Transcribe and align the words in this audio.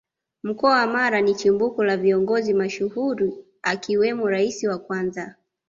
Mkoa 0.43 0.75
wa 0.79 0.87
Mara 0.87 1.21
ni 1.21 1.35
chimbuko 1.35 1.83
la 1.83 1.97
Viongozi 1.97 2.53
mashuhuri 2.53 3.33
akiwemo 3.63 4.29
Rais 4.29 4.63
wa 4.63 4.77
kwanza 4.77 5.35